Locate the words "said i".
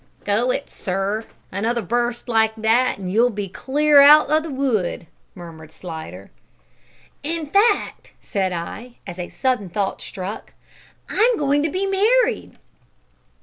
8.19-8.97